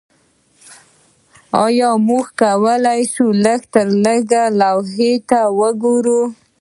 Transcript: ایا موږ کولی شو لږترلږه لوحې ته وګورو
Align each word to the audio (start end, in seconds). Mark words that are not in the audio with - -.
ایا 1.65 1.89
موږ 2.07 2.25
کولی 2.41 3.01
شو 3.13 3.25
لږترلږه 3.43 4.43
لوحې 4.59 5.13
ته 5.29 5.39
وګورو 5.59 6.21